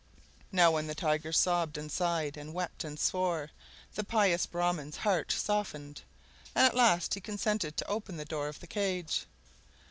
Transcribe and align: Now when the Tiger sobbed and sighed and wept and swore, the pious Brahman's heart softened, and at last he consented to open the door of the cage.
Now 0.51 0.71
when 0.71 0.87
the 0.87 0.95
Tiger 0.95 1.31
sobbed 1.31 1.77
and 1.77 1.91
sighed 1.91 2.35
and 2.35 2.55
wept 2.55 2.83
and 2.83 2.99
swore, 2.99 3.51
the 3.93 4.03
pious 4.03 4.47
Brahman's 4.47 4.97
heart 4.97 5.31
softened, 5.31 6.01
and 6.55 6.65
at 6.65 6.73
last 6.75 7.13
he 7.13 7.21
consented 7.21 7.77
to 7.77 7.87
open 7.87 8.17
the 8.17 8.25
door 8.25 8.47
of 8.47 8.59
the 8.61 8.65
cage. 8.65 9.27